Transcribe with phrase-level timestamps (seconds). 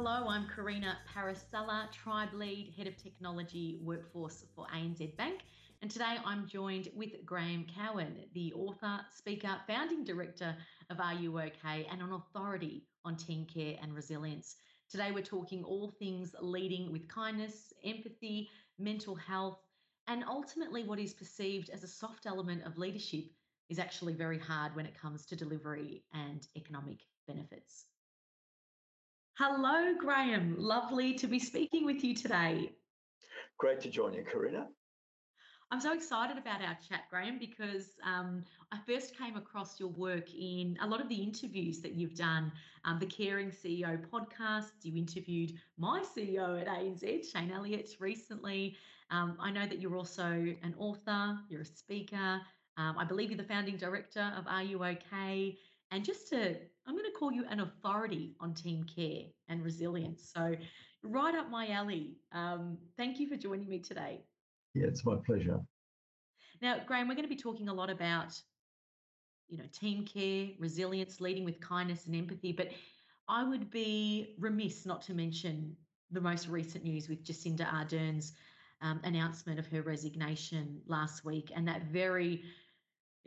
[0.00, 5.40] Hello, I'm Karina Parasella, Tribe Lead, Head of Technology Workforce for ANZ Bank.
[5.82, 10.54] And today I'm joined with Graham Cowan, the author, speaker, founding director
[10.88, 14.54] of Are You OK, and an authority on team care and resilience.
[14.88, 19.58] Today we're talking all things leading with kindness, empathy, mental health,
[20.06, 23.24] and ultimately what is perceived as a soft element of leadership
[23.68, 27.86] is actually very hard when it comes to delivery and economic benefits.
[29.40, 30.56] Hello, Graham.
[30.58, 32.72] Lovely to be speaking with you today.
[33.56, 34.66] Great to join you, Karina.
[35.70, 40.34] I'm so excited about our chat, Graham, because um, I first came across your work
[40.34, 42.50] in a lot of the interviews that you've done.
[42.84, 48.76] Um, the Caring CEO podcast, you interviewed my CEO at ANZ, Shayne Elliott, recently.
[49.12, 52.40] Um, I know that you're also an author, you're a speaker.
[52.76, 55.58] Um, I believe you're the founding director of Are You OK?
[55.92, 56.56] And just to,
[56.88, 60.32] I'm going to call you an authority on team care and resilience.
[60.34, 60.54] So,
[61.02, 62.16] right up my alley.
[62.32, 64.24] Um, thank you for joining me today.
[64.74, 65.60] Yeah, it's my pleasure.
[66.62, 68.40] Now, Graham, we're going to be talking a lot about,
[69.48, 72.52] you know, team care, resilience, leading with kindness and empathy.
[72.52, 72.70] But
[73.28, 75.76] I would be remiss not to mention
[76.10, 78.32] the most recent news with Jacinda Ardern's
[78.80, 82.44] um, announcement of her resignation last week and that very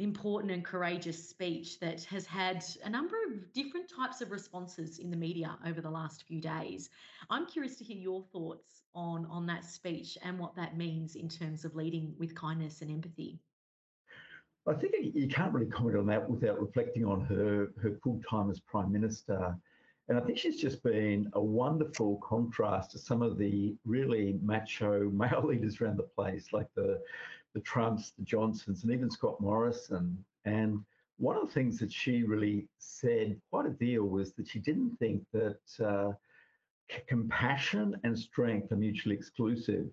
[0.00, 5.10] important and courageous speech that has had a number of different types of responses in
[5.10, 6.90] the media over the last few days.
[7.28, 11.28] I'm curious to hear your thoughts on, on that speech and what that means in
[11.28, 13.38] terms of leading with kindness and empathy.
[14.66, 18.50] I think you can't really comment on that without reflecting on her her full time
[18.50, 19.56] as prime minister
[20.10, 25.08] and I think she's just been a wonderful contrast to some of the really macho
[25.14, 27.00] male leaders around the place, like the,
[27.54, 30.24] the Trumps, the Johnsons, and even Scott Morrison.
[30.44, 30.80] And
[31.18, 34.96] one of the things that she really said quite a deal was that she didn't
[34.98, 36.12] think that uh,
[37.06, 39.86] compassion and strength are mutually exclusive.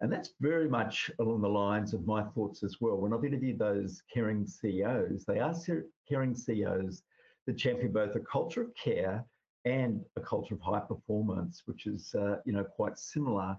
[0.00, 2.96] And that's very much along the lines of my thoughts as well.
[2.96, 5.54] When I've interviewed those caring CEOs, they are
[6.08, 7.02] caring CEOs
[7.46, 9.24] that champion both a culture of care
[9.64, 13.56] and a culture of high performance, which is uh, you know quite similar.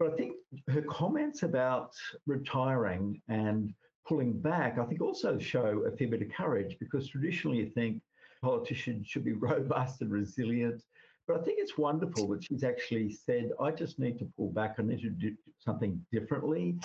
[0.00, 0.36] But I think
[0.68, 1.92] her comments about
[2.26, 3.74] retiring and
[4.08, 8.00] pulling back, I think also show a fair bit of courage because traditionally you think
[8.42, 10.82] politicians should be robust and resilient.
[11.28, 14.76] But I think it's wonderful that she's actually said, I just need to pull back.
[14.78, 16.78] I need to do something differently.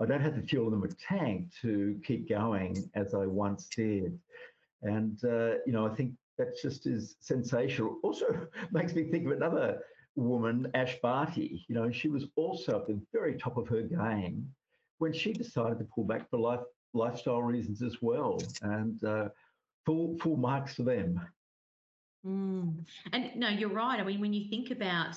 [0.00, 4.18] I don't have the fuel in the tank to keep going as I once did.
[4.80, 7.98] And, uh, you know, I think that just is sensational.
[8.02, 9.82] Also makes me think of another
[10.16, 11.64] woman, Ash Barty.
[11.68, 14.48] You know, she was also at the very top of her game
[14.98, 16.60] when she decided to pull back for life
[16.94, 18.40] lifestyle reasons as well.
[18.62, 19.28] And uh,
[19.86, 21.20] full full marks for them.
[22.26, 22.84] Mm.
[23.12, 23.98] And no, you're right.
[23.98, 25.16] I mean, when you think about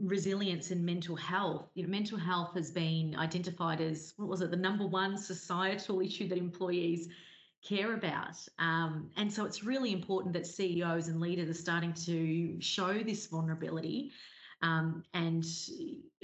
[0.00, 4.50] resilience and mental health, you know, mental health has been identified as what was it,
[4.50, 7.08] the number one societal issue that employees
[7.64, 8.36] care about.
[8.58, 13.26] Um, and so it's really important that CEOs and leaders are starting to show this
[13.26, 14.12] vulnerability
[14.62, 15.44] um, and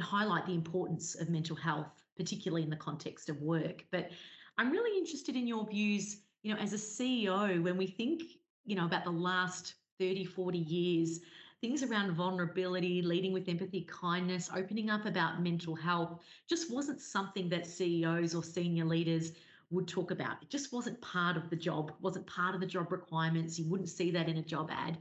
[0.01, 3.85] highlight the importance of mental health, particularly in the context of work.
[3.91, 4.11] But
[4.59, 8.23] I'm really interested in your views, you know, as a CEO, when we think,
[8.67, 11.21] you know, about the last 30, 40 years,
[11.61, 17.49] things around vulnerability, leading with empathy, kindness, opening up about mental health just wasn't something
[17.51, 19.33] that CEOs or senior leaders
[19.71, 20.43] would talk about.
[20.43, 23.59] It just wasn't part of the job, wasn't part of the job requirements.
[23.59, 24.99] You wouldn't see that in a job ad.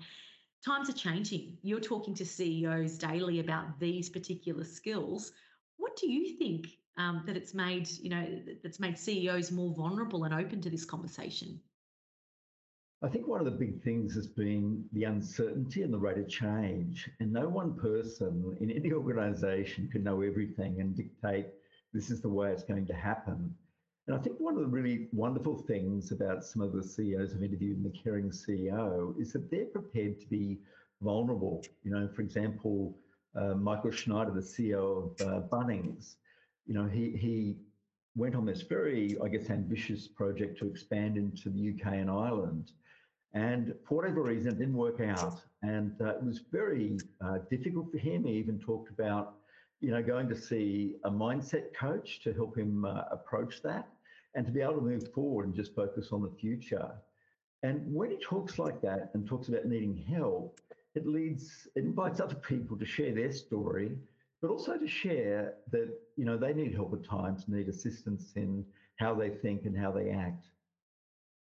[0.65, 1.57] Times are changing.
[1.61, 5.31] You're talking to CEOs daily about these particular skills.
[5.77, 10.25] What do you think um, that it's made, you know, that's made CEOs more vulnerable
[10.25, 11.59] and open to this conversation?
[13.01, 16.27] I think one of the big things has been the uncertainty and the rate of
[16.27, 17.09] change.
[17.21, 21.47] And no one person in any organization can know everything and dictate
[21.93, 23.55] this is the way it's going to happen.
[24.09, 27.43] And I think one of the really wonderful things about some of the CEOs I've
[27.43, 30.57] interviewed in the Caring CEO is that they're prepared to be
[31.03, 31.63] vulnerable.
[31.83, 32.97] You know, for example,
[33.35, 36.15] uh, Michael Schneider, the CEO of uh, Bunnings,
[36.65, 37.57] you know, he he
[38.15, 42.71] went on this very, I guess, ambitious project to expand into the UK and Ireland.
[43.35, 45.39] And for whatever reason, it didn't work out.
[45.61, 48.23] And uh, it was very uh, difficult for him.
[48.23, 49.35] He even talked about,
[49.81, 53.87] you know, going to see a mindset coach to help him uh, approach that
[54.35, 57.01] and to be able to move forward and just focus on the future.
[57.63, 60.61] And when he talks like that and talks about needing help,
[60.95, 63.97] it leads, it invites other people to share their story,
[64.41, 68.65] but also to share that, you know, they need help at times, need assistance in
[68.97, 70.47] how they think and how they act.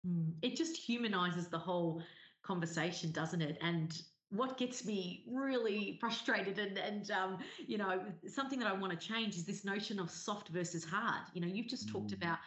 [0.06, 0.32] Hmm.
[0.42, 2.04] It just humanizes the whole
[2.44, 3.58] conversation, doesn't it?
[3.62, 7.38] And what gets me really frustrated and and um,
[7.68, 11.28] you know something that I want to change is this notion of soft versus hard.
[11.34, 12.14] You know, you've just talked Mm.
[12.14, 12.40] about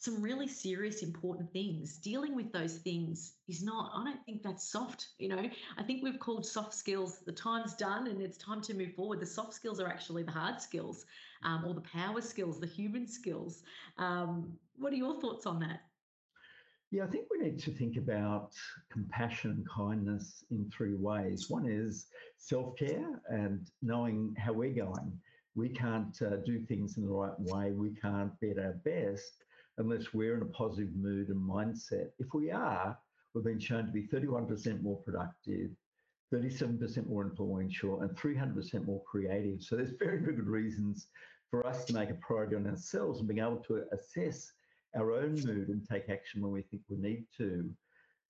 [0.00, 1.98] some really serious, important things.
[1.98, 5.08] Dealing with those things is not, I don't think that's soft.
[5.18, 8.74] You know, I think we've called soft skills the time's done and it's time to
[8.74, 9.18] move forward.
[9.18, 11.04] The soft skills are actually the hard skills
[11.42, 13.64] um, or the power skills, the human skills.
[13.98, 15.80] Um, what are your thoughts on that?
[16.92, 18.52] Yeah, I think we need to think about
[18.90, 21.50] compassion and kindness in three ways.
[21.50, 22.06] One is
[22.36, 25.12] self care and knowing how we're going.
[25.56, 29.42] We can't uh, do things in the right way, we can't be at our best
[29.78, 32.08] unless we're in a positive mood and mindset.
[32.18, 32.98] If we are,
[33.34, 35.70] we've been shown to be 31% more productive,
[36.32, 39.62] 37% more influential, and 300% more creative.
[39.62, 41.08] So there's very, very good reasons
[41.50, 44.52] for us to make a priority on ourselves and being able to assess
[44.96, 47.70] our own mood and take action when we think we need to.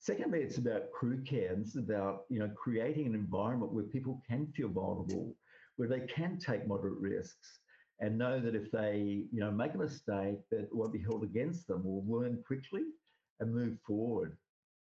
[0.01, 1.53] Secondly, it's about crew care.
[1.53, 5.35] And this is about you know creating an environment where people can feel vulnerable,
[5.77, 7.59] where they can take moderate risks,
[8.01, 11.67] and know that if they you know make a mistake, that won't be held against
[11.67, 11.83] them.
[11.85, 12.85] Will learn quickly
[13.41, 14.37] and move forward.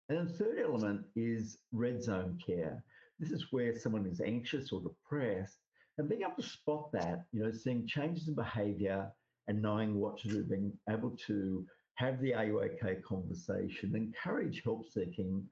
[0.08, 2.85] And the third element is red zone care.
[3.19, 5.58] This is where someone is anxious or depressed,
[5.99, 9.11] and being able to spot that, you know, seeing changes in behaviour
[9.49, 15.44] and knowing what to do, being able to have the okay conversation, encourage help seeking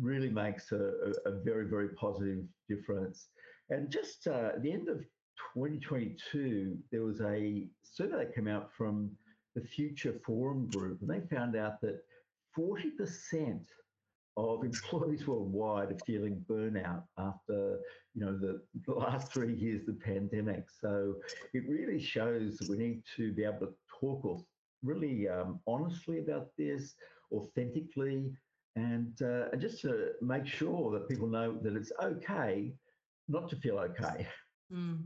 [0.00, 3.28] really makes a, a, a very, very positive difference.
[3.70, 5.04] And just uh, at the end of
[5.54, 9.10] 2022, there was a survey that came out from
[9.54, 12.00] the Future Forum Group, and they found out that
[12.58, 13.60] 40%
[14.36, 17.78] of employees worldwide are feeling burnout after
[18.14, 20.64] you know the, the last three years of the pandemic.
[20.80, 21.14] So
[21.54, 24.44] it really shows that we need to be able to talk
[24.82, 26.94] really um, honestly about this,
[27.32, 28.30] authentically,
[28.76, 32.74] and uh, and just to make sure that people know that it's okay
[33.28, 34.26] not to feel okay.
[34.72, 35.04] Mm,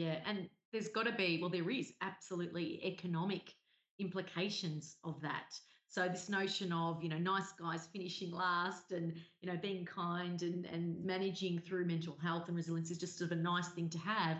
[0.00, 3.54] yeah, and there's got to be, well, there is absolutely economic
[3.98, 5.58] implications of that.
[5.88, 9.12] So this notion of, you know, nice guys finishing last and,
[9.42, 13.30] you know, being kind and, and managing through mental health and resilience is just sort
[13.30, 14.38] of a nice thing to have.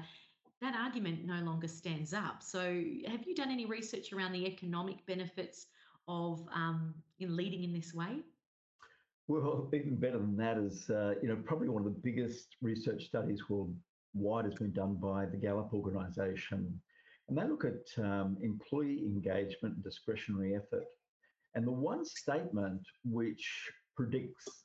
[0.63, 2.43] That argument no longer stands up.
[2.43, 2.61] So
[3.07, 5.67] have you done any research around the economic benefits
[6.09, 8.23] of um, in leading in this way?
[9.29, 13.05] Well, even better than that is, uh, you know, probably one of the biggest research
[13.05, 13.41] studies
[14.15, 16.81] worldwide has been done by the Gallup organization.
[17.29, 20.85] And they look at um, employee engagement and discretionary effort.
[21.55, 24.65] And the one statement which predicts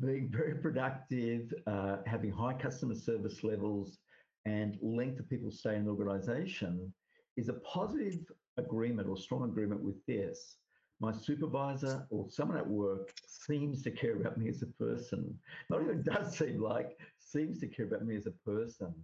[0.00, 3.98] being very productive, uh, having high customer service levels,
[4.46, 6.92] and length of people stay in the organization
[7.36, 8.18] is a positive
[8.56, 10.56] agreement or strong agreement with this.
[11.00, 15.38] My supervisor or someone at work seems to care about me as a person.
[15.70, 18.94] Not even does seem like, seems to care about me as a person.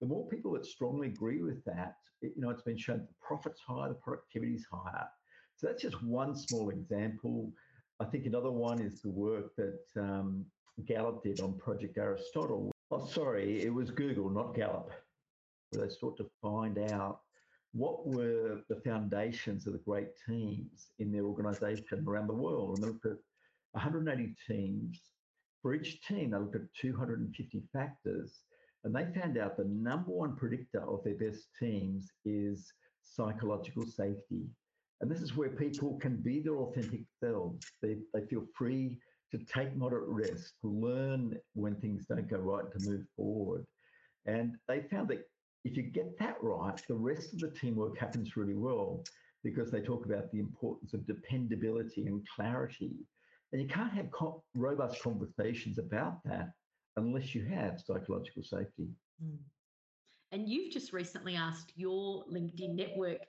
[0.00, 3.14] The more people that strongly agree with that, it, you know, it's been shown the
[3.20, 5.08] profit's higher, the productivity is higher.
[5.56, 7.50] So that's just one small example.
[7.98, 10.44] I think another one is the work that um,
[10.84, 12.70] Gallup did on Project Aristotle.
[12.90, 14.90] Oh, sorry, it was Google, not Gallup,
[15.70, 17.20] where they sought to find out
[17.72, 22.76] what were the foundations of the great teams in their organization around the world.
[22.76, 23.18] And they looked at
[23.72, 25.00] 180 teams.
[25.62, 28.40] For each team, they looked at 250 factors.
[28.84, 32.72] And they found out the number one predictor of their best teams is
[33.02, 34.46] psychological safety.
[35.00, 37.66] And this is where people can be their authentic selves.
[37.82, 38.96] They, they feel free
[39.30, 43.64] to take moderate risks, to learn when things don't go right, to move forward.
[44.26, 45.24] And they found that
[45.64, 49.02] if you get that right, the rest of the teamwork happens really well
[49.44, 52.92] because they talk about the importance of dependability and clarity.
[53.52, 56.50] And you can't have co- robust conversations about that
[56.96, 58.88] unless you have psychological safety.
[59.24, 59.38] Mm.
[60.32, 63.20] And you've just recently asked your LinkedIn network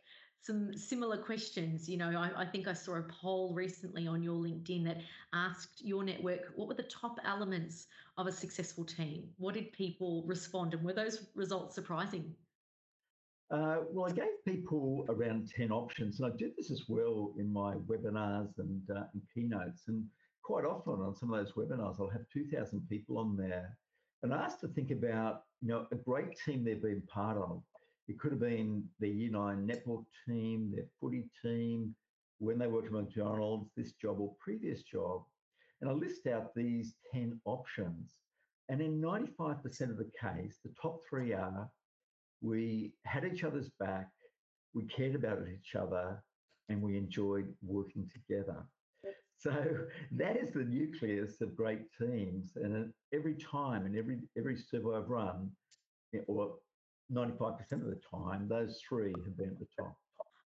[0.42, 1.90] some similar questions.
[1.90, 5.02] You know, I, I, think I saw a poll recently on your LinkedIn that
[5.34, 9.30] asked your network what were the top elements of a successful team?
[9.38, 12.34] What did people respond, and were those results surprising?
[13.52, 17.52] Uh, well, I gave people around 10 options, and I did this as well in
[17.52, 19.88] my webinars and, uh, and keynotes.
[19.88, 20.06] And
[20.44, 23.76] quite often on some of those webinars, I'll have 2,000 people on there
[24.22, 27.64] and asked to think about, you know, a great team they've been part of.
[28.10, 31.96] It could have been their year nine netball team, their footy team,
[32.40, 35.22] when they worked at McDonald's, this job or previous job.
[35.80, 38.16] And I list out these 10 options.
[38.68, 39.62] And in 95%
[39.92, 41.70] of the case, the top three are
[42.42, 44.10] we had each other's back,
[44.74, 46.24] we cared about each other,
[46.68, 48.66] and we enjoyed working together.
[49.38, 49.54] So
[50.14, 52.54] that is the nucleus of great teams.
[52.56, 55.52] And every time, in every every survey I've run,
[56.28, 56.56] or
[57.14, 59.96] 95% of the time, those three have been at the top.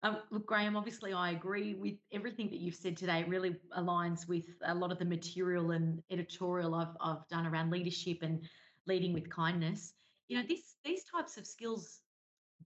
[0.03, 3.21] Um, look, Graham, obviously I agree with everything that you've said today.
[3.21, 7.71] It really aligns with a lot of the material and editorial I've, I've done around
[7.71, 8.43] leadership and
[8.87, 9.95] leading with kindness.
[10.29, 12.01] You know, this, these types of skills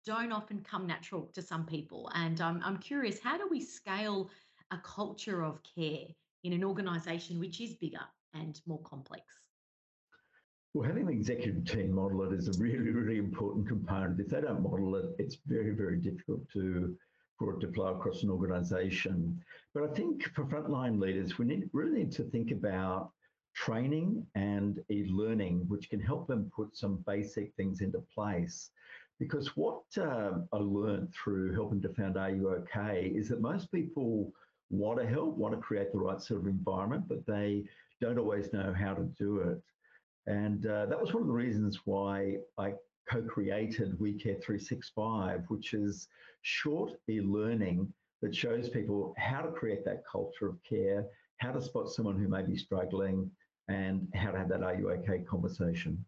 [0.04, 2.10] don't often come natural to some people.
[2.14, 4.30] And um, I'm curious, how do we scale
[4.72, 6.06] a culture of care
[6.42, 8.04] in an organization which is bigger
[8.34, 9.22] and more complex?
[10.74, 14.20] Well, having the executive team model it is a really, really important component.
[14.20, 16.96] If they don't model it, it's very, very difficult to
[17.38, 19.40] for it to flow across an organization.
[19.72, 23.12] But I think for frontline leaders, we need, really need to think about
[23.54, 28.70] training and e-learning, which can help them put some basic things into place.
[29.18, 33.70] Because what uh, I learned through helping to found Are You OK is that most
[33.72, 34.32] people
[34.70, 37.64] want to help, want to create the right sort of environment, but they
[38.00, 39.62] don't always know how to do it.
[40.28, 42.74] And uh, that was one of the reasons why I
[43.10, 46.06] co-created WeCare 365, which is
[46.42, 51.06] short e-learning that shows people how to create that culture of care,
[51.38, 53.30] how to spot someone who may be struggling,
[53.68, 56.04] and how to have that are you okay conversation.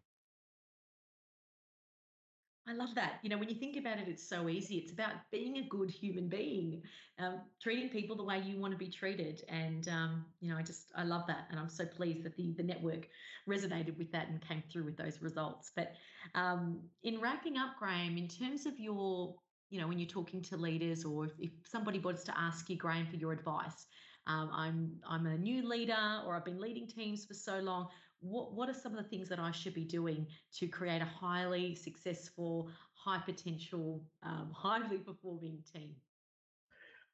[2.67, 3.13] I love that.
[3.23, 4.75] You know, when you think about it, it's so easy.
[4.77, 6.83] It's about being a good human being,
[7.17, 9.43] um, treating people the way you want to be treated.
[9.49, 11.47] And, um, you know, I just, I love that.
[11.49, 13.07] And I'm so pleased that the, the network
[13.49, 15.71] resonated with that and came through with those results.
[15.75, 15.93] But
[16.35, 19.35] um, in wrapping up, Graham, in terms of your,
[19.71, 22.77] you know, when you're talking to leaders or if, if somebody wants to ask you,
[22.77, 23.87] Graham, for your advice,
[24.27, 27.87] um, I'm I'm a new leader or I've been leading teams for so long
[28.21, 30.27] what, what are some of the things that I should be doing
[30.59, 35.95] to create a highly successful, high potential, um, highly performing team?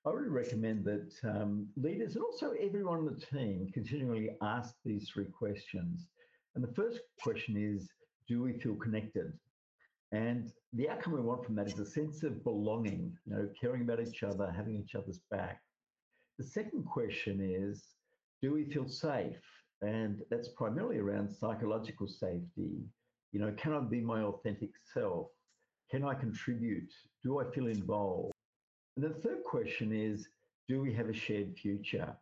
[0.06, 5.10] I would recommend that um, leaders and also everyone on the team continually ask these
[5.10, 6.08] three questions.
[6.56, 7.90] And the first question is
[8.28, 9.34] Do we feel connected?
[10.14, 13.82] And the outcome we want from that is a sense of belonging, you know, caring
[13.82, 15.62] about each other, having each other's back.
[16.38, 17.84] The second question is
[18.42, 19.42] Do we feel safe?
[19.82, 22.86] And that's primarily around psychological safety.
[23.32, 25.28] You know, can I be my authentic self?
[25.90, 26.92] Can I contribute?
[27.24, 28.34] Do I feel involved?
[28.96, 30.28] And the third question is
[30.68, 32.16] do we have a shared future?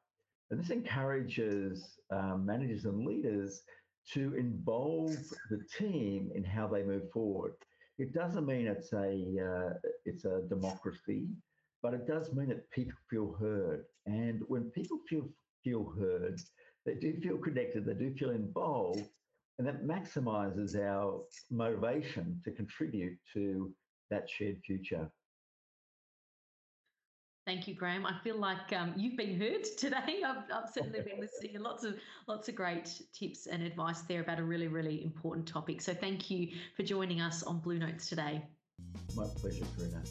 [0.51, 3.63] And this encourages um, managers and leaders
[4.13, 5.17] to involve
[5.49, 7.55] the team in how they move forward.
[7.97, 9.09] It doesn't mean it's a
[9.49, 9.73] uh,
[10.05, 11.27] it's a democracy,
[11.85, 13.85] but it does mean that people feel heard.
[14.07, 15.29] And when people feel
[15.63, 16.41] feel heard,
[16.83, 19.07] they do feel connected, they do feel involved,
[19.59, 23.71] and that maximizes our motivation to contribute to
[24.09, 25.07] that shared future.
[27.45, 28.07] Thank you, Graham.
[28.07, 30.23] I feel like um, you've been heard today.
[30.25, 34.21] I've, I've certainly been listening, and lots of lots of great tips and advice there
[34.21, 35.81] about a really, really important topic.
[35.81, 38.41] So, thank you for joining us on Blue Notes today.
[39.15, 40.01] My pleasure, Karina.